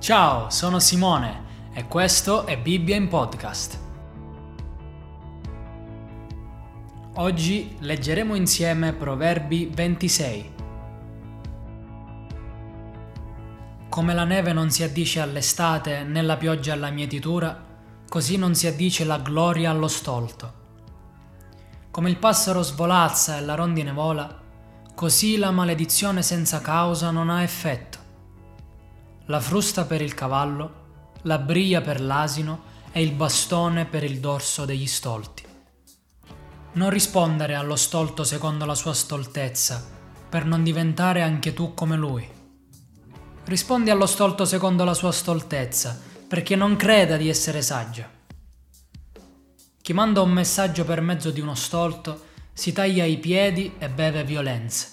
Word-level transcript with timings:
Ciao, 0.00 0.48
sono 0.48 0.78
Simone 0.78 1.70
e 1.72 1.88
questo 1.88 2.46
è 2.46 2.56
Bibbia 2.56 2.94
in 2.94 3.08
podcast. 3.08 3.78
Oggi 7.16 7.76
leggeremo 7.80 8.36
insieme 8.36 8.92
Proverbi 8.92 9.68
26. 9.74 10.52
Come 13.88 14.14
la 14.14 14.22
neve 14.22 14.52
non 14.52 14.70
si 14.70 14.84
addice 14.84 15.20
all'estate 15.20 16.04
né 16.04 16.22
la 16.22 16.36
pioggia 16.36 16.74
alla 16.74 16.90
mietitura, 16.90 17.60
così 18.08 18.36
non 18.36 18.54
si 18.54 18.68
addice 18.68 19.04
la 19.04 19.18
gloria 19.18 19.70
allo 19.70 19.88
stolto. 19.88 20.52
Come 21.90 22.08
il 22.08 22.18
passero 22.18 22.62
svolazza 22.62 23.36
e 23.36 23.40
la 23.40 23.56
rondine 23.56 23.92
vola, 23.92 24.40
così 24.94 25.36
la 25.36 25.50
maledizione 25.50 26.22
senza 26.22 26.60
causa 26.60 27.10
non 27.10 27.28
ha 27.28 27.42
effetto 27.42 27.97
la 29.28 29.40
frusta 29.40 29.84
per 29.84 30.00
il 30.00 30.14
cavallo, 30.14 31.10
la 31.22 31.38
briglia 31.38 31.82
per 31.82 32.00
l'asino 32.00 32.76
e 32.92 33.02
il 33.02 33.12
bastone 33.12 33.84
per 33.84 34.02
il 34.02 34.20
dorso 34.20 34.64
degli 34.64 34.86
stolti. 34.86 35.44
Non 36.72 36.88
rispondere 36.88 37.54
allo 37.54 37.76
stolto 37.76 38.24
secondo 38.24 38.64
la 38.64 38.74
sua 38.74 38.94
stoltezza, 38.94 39.86
per 40.30 40.46
non 40.46 40.62
diventare 40.62 41.20
anche 41.20 41.52
tu 41.52 41.74
come 41.74 41.96
lui. 41.96 42.26
Rispondi 43.44 43.90
allo 43.90 44.06
stolto 44.06 44.46
secondo 44.46 44.84
la 44.84 44.94
sua 44.94 45.12
stoltezza, 45.12 46.00
perché 46.26 46.56
non 46.56 46.76
creda 46.76 47.18
di 47.18 47.28
essere 47.28 47.60
saggio. 47.60 48.16
Chi 49.82 49.92
manda 49.92 50.22
un 50.22 50.30
messaggio 50.30 50.84
per 50.84 51.02
mezzo 51.02 51.30
di 51.30 51.40
uno 51.40 51.54
stolto 51.54 52.24
si 52.54 52.72
taglia 52.72 53.04
i 53.04 53.18
piedi 53.18 53.74
e 53.78 53.90
beve 53.90 54.24
violenze. 54.24 54.88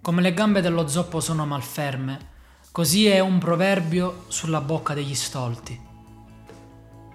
Come 0.00 0.22
le 0.22 0.34
gambe 0.34 0.60
dello 0.60 0.88
zoppo 0.88 1.20
sono 1.20 1.46
malferme, 1.46 2.28
Così 2.72 3.08
è 3.08 3.18
un 3.18 3.38
proverbio 3.38 4.26
sulla 4.28 4.60
bocca 4.60 4.94
degli 4.94 5.16
stolti. 5.16 5.88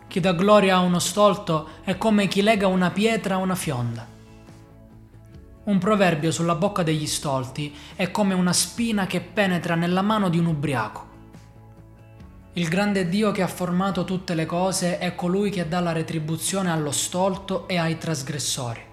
Chi 0.05 0.19
dà 0.19 0.33
gloria 0.33 0.75
a 0.75 0.79
uno 0.81 0.99
stolto 0.99 1.69
è 1.85 1.97
come 1.97 2.27
chi 2.27 2.41
lega 2.41 2.67
una 2.67 2.91
pietra 2.91 3.35
a 3.35 3.37
una 3.37 3.55
fionda. 3.55 4.05
Un 5.63 5.77
proverbio 5.77 6.33
sulla 6.33 6.55
bocca 6.55 6.83
degli 6.83 7.07
stolti 7.07 7.73
è 7.95 8.11
come 8.11 8.33
una 8.33 8.51
spina 8.51 9.07
che 9.07 9.21
penetra 9.21 9.75
nella 9.75 10.01
mano 10.01 10.27
di 10.27 10.39
un 10.39 10.47
ubriaco. 10.47 11.07
Il 12.53 12.67
grande 12.67 13.07
Dio 13.07 13.31
che 13.31 13.41
ha 13.41 13.47
formato 13.47 14.03
tutte 14.03 14.35
le 14.35 14.45
cose 14.45 14.97
è 14.97 15.15
colui 15.15 15.51
che 15.51 15.69
dà 15.69 15.79
la 15.79 15.93
retribuzione 15.93 16.69
allo 16.69 16.91
stolto 16.91 17.65
e 17.69 17.77
ai 17.77 17.97
trasgressori. 17.97 18.83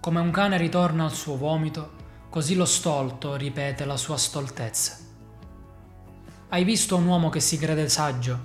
Come 0.00 0.18
un 0.18 0.32
cane 0.32 0.56
ritorna 0.56 1.04
al 1.04 1.12
suo 1.12 1.36
vomito, 1.36 1.95
Così 2.36 2.54
lo 2.54 2.66
stolto 2.66 3.34
ripete 3.34 3.86
la 3.86 3.96
sua 3.96 4.18
stoltezza. 4.18 4.98
Hai 6.50 6.64
visto 6.64 6.94
un 6.94 7.06
uomo 7.06 7.30
che 7.30 7.40
si 7.40 7.56
crede 7.56 7.88
saggio? 7.88 8.38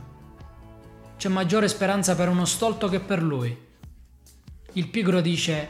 C'è 1.17 1.27
maggiore 1.27 1.67
speranza 1.67 2.15
per 2.15 2.29
uno 2.29 2.45
stolto 2.45 2.87
che 2.87 3.01
per 3.01 3.21
lui. 3.21 3.53
Il 4.71 4.87
pigro 4.87 5.19
dice, 5.19 5.67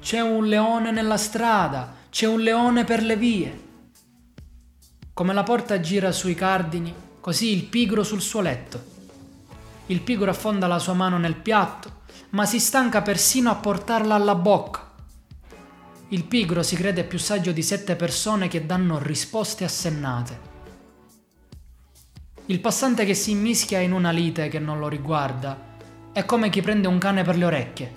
c'è 0.00 0.20
un 0.20 0.46
leone 0.46 0.90
nella 0.90 1.18
strada, 1.18 1.96
c'è 2.08 2.24
un 2.24 2.40
leone 2.40 2.84
per 2.84 3.02
le 3.02 3.16
vie. 3.16 3.60
Come 5.12 5.34
la 5.34 5.42
porta 5.42 5.80
gira 5.80 6.12
sui 6.12 6.34
cardini, 6.34 6.94
così 7.20 7.52
il 7.52 7.64
pigro 7.64 8.02
sul 8.02 8.22
suo 8.22 8.40
letto. 8.40 8.82
Il 9.88 10.00
pigro 10.00 10.30
affonda 10.30 10.66
la 10.66 10.78
sua 10.78 10.94
mano 10.94 11.18
nel 11.18 11.36
piatto, 11.36 12.04
ma 12.30 12.46
si 12.46 12.58
stanca 12.58 13.02
persino 13.02 13.50
a 13.50 13.56
portarla 13.56 14.14
alla 14.14 14.34
bocca. 14.34 14.89
Il 16.12 16.24
pigro 16.24 16.64
si 16.64 16.74
crede 16.74 17.04
più 17.04 17.20
saggio 17.20 17.52
di 17.52 17.62
sette 17.62 17.94
persone 17.94 18.48
che 18.48 18.66
danno 18.66 18.98
risposte 18.98 19.62
assennate. 19.62 20.48
Il 22.46 22.58
passante 22.58 23.04
che 23.04 23.14
si 23.14 23.30
immischia 23.30 23.78
in 23.78 23.92
una 23.92 24.10
lite 24.10 24.48
che 24.48 24.58
non 24.58 24.80
lo 24.80 24.88
riguarda 24.88 25.76
è 26.12 26.24
come 26.24 26.50
chi 26.50 26.62
prende 26.62 26.88
un 26.88 26.98
cane 26.98 27.22
per 27.22 27.36
le 27.36 27.44
orecchie. 27.44 27.94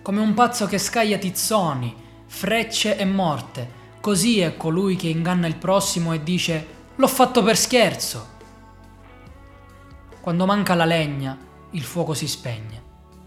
Come 0.00 0.20
un 0.20 0.32
pazzo 0.32 0.66
che 0.66 0.78
scaglia 0.78 1.18
tizzoni, 1.18 1.92
frecce 2.26 2.96
e 2.96 3.04
morte, 3.04 3.68
così 4.00 4.38
è 4.38 4.56
colui 4.56 4.94
che 4.94 5.08
inganna 5.08 5.48
il 5.48 5.56
prossimo 5.56 6.12
e 6.12 6.22
dice 6.22 6.66
l'ho 6.94 7.08
fatto 7.08 7.42
per 7.42 7.56
scherzo. 7.56 8.28
Quando 10.20 10.46
manca 10.46 10.76
la 10.76 10.84
legna, 10.84 11.36
il 11.72 11.82
fuoco 11.82 12.14
si 12.14 12.28
spegne 12.28 12.82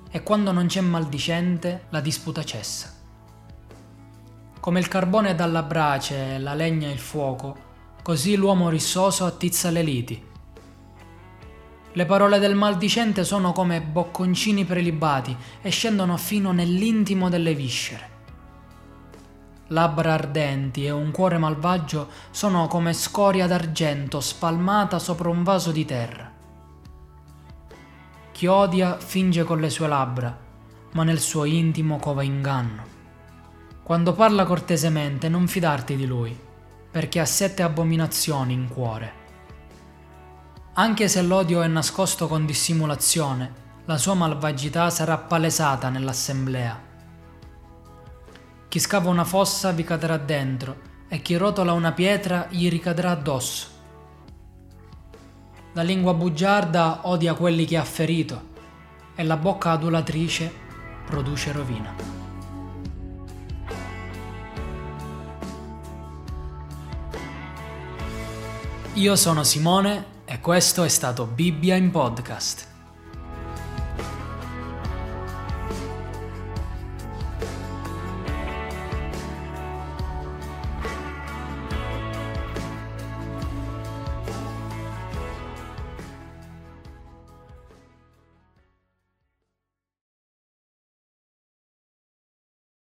e 0.09 0.23
quando 0.23 0.53
non 0.53 0.67
c'è 0.67 0.79
maldicente, 0.79 1.87
la 1.89 1.99
disputa 1.99 2.41
cessa. 2.45 3.01
Come 4.63 4.79
il 4.79 4.87
carbone 4.87 5.35
dalla 5.35 5.61
brace, 5.61 6.37
la 6.37 6.53
legna 6.53 6.87
e 6.87 6.93
il 6.93 6.97
fuoco, 6.97 7.53
così 8.01 8.37
l'uomo 8.37 8.69
rissoso 8.69 9.25
attizza 9.25 9.69
le 9.71 9.81
liti. 9.81 10.25
Le 11.91 12.05
parole 12.05 12.39
del 12.39 12.55
maldicente 12.55 13.25
sono 13.25 13.51
come 13.51 13.81
bocconcini 13.81 14.63
prelibati 14.63 15.35
e 15.61 15.69
scendono 15.69 16.15
fino 16.15 16.53
nell'intimo 16.53 17.27
delle 17.27 17.53
viscere. 17.53 18.09
Labbra 19.67 20.13
ardenti 20.13 20.85
e 20.85 20.91
un 20.91 21.11
cuore 21.11 21.37
malvagio 21.37 22.07
sono 22.31 22.67
come 22.67 22.93
scoria 22.93 23.47
d'argento 23.47 24.21
spalmata 24.21 24.97
sopra 24.97 25.27
un 25.27 25.43
vaso 25.43 25.73
di 25.73 25.83
terra. 25.83 26.31
Chi 28.31 28.47
odia 28.47 28.97
finge 28.97 29.43
con 29.43 29.59
le 29.59 29.69
sue 29.69 29.89
labbra, 29.89 30.39
ma 30.93 31.03
nel 31.03 31.19
suo 31.19 31.43
intimo 31.43 31.97
cova 31.97 32.23
inganno. 32.23 32.92
Quando 33.83 34.13
parla 34.13 34.45
cortesemente 34.45 35.27
non 35.27 35.45
fidarti 35.45 35.97
di 35.97 36.05
lui, 36.05 36.37
perché 36.89 37.19
ha 37.19 37.25
sette 37.25 37.63
abominazioni 37.63 38.53
in 38.53 38.69
cuore. 38.69 39.21
Anche 40.75 41.09
se 41.09 41.21
l'odio 41.21 41.61
è 41.61 41.67
nascosto 41.67 42.27
con 42.27 42.45
dissimulazione, 42.45 43.61
la 43.85 43.97
sua 43.97 44.13
malvagità 44.13 44.89
sarà 44.89 45.17
palesata 45.17 45.89
nell'assemblea. 45.89 46.81
Chi 48.69 48.79
scava 48.79 49.09
una 49.09 49.25
fossa 49.25 49.71
vi 49.71 49.83
cadrà 49.83 50.15
dentro 50.15 50.91
e 51.09 51.21
chi 51.21 51.35
rotola 51.35 51.73
una 51.73 51.91
pietra 51.91 52.47
gli 52.49 52.69
ricadrà 52.69 53.11
addosso. 53.11 53.67
La 55.73 55.83
lingua 55.83 56.13
bugiarda 56.13 57.01
odia 57.03 57.33
quelli 57.33 57.65
che 57.65 57.75
ha 57.75 57.83
ferito 57.83 58.51
e 59.13 59.23
la 59.23 59.35
bocca 59.35 59.71
adulatrice 59.71 60.51
produce 61.05 61.51
rovina. 61.51 62.12
Io 68.95 69.15
sono 69.15 69.43
Simone 69.43 70.05
e 70.25 70.39
questo 70.39 70.83
è 70.83 70.87
stato 70.87 71.25
Bibbia 71.25 71.75
in 71.75 71.89
podcast. 71.89 72.72